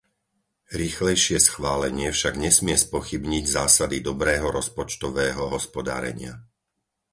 [0.81, 6.33] Rýchlejšie schválenie však nesmie spochybniť zásady dobrého rozpočtového hospodárenia.